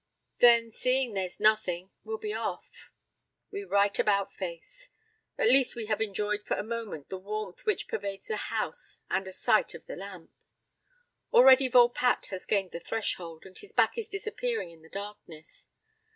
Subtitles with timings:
[0.39, 2.89] "Then seeing there's nothing, we'll be off."
[3.51, 4.89] We right about face.
[5.37, 9.27] At least we have enjoyed for a moment the warmth which pervades the house and
[9.27, 10.31] a sight of the lamp.
[11.31, 15.67] Already Volpatte has gained the threshold and his back is disappearing in the darkness.